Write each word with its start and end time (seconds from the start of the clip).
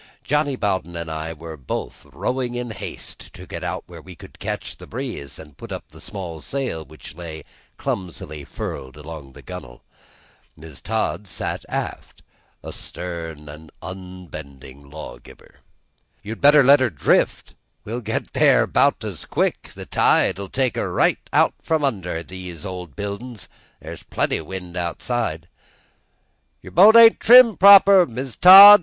Johnny 0.23 0.55
Bowden 0.55 0.95
and 0.95 1.11
I 1.11 1.31
were 1.31 1.55
both 1.55 2.07
rowing 2.11 2.55
in 2.55 2.71
haste 2.71 3.31
to 3.35 3.45
get 3.45 3.63
out 3.63 3.83
where 3.85 4.01
we 4.01 4.15
could 4.15 4.39
catch 4.39 4.75
the 4.75 4.87
breeze 4.87 5.37
and 5.37 5.55
put 5.55 5.71
up 5.71 5.89
the 5.91 6.01
small 6.01 6.41
sail 6.41 6.83
which 6.83 7.13
lay 7.15 7.43
clumsily 7.77 8.43
furled 8.43 8.97
along 8.97 9.33
the 9.33 9.43
gunwale. 9.43 9.83
Mrs. 10.57 10.81
Todd 10.81 11.27
sat 11.27 11.63
aft, 11.69 12.23
a 12.63 12.73
stern 12.73 13.47
and 13.47 13.71
unbending 13.83 14.89
lawgiver. 14.89 15.57
"You 16.23 16.35
better 16.35 16.63
let 16.63 16.79
her 16.79 16.89
drift; 16.89 17.53
we'll 17.85 18.01
get 18.01 18.33
there 18.33 18.65
'bout 18.65 19.03
as 19.03 19.25
quick; 19.25 19.69
the 19.75 19.85
tide'll 19.85 20.47
take 20.49 20.77
her 20.77 20.91
right 20.91 21.19
out 21.31 21.53
from 21.61 21.83
under 21.83 22.23
these 22.23 22.65
old 22.65 22.95
buildin's; 22.95 23.47
there's 23.79 24.01
plenty 24.01 24.41
wind 24.41 24.75
outside." 24.75 25.47
"Your 26.59 26.71
bo't 26.71 26.95
ain't 26.95 27.19
trimmed 27.19 27.59
proper, 27.59 28.07
Mis' 28.07 28.35
Todd!" 28.35 28.79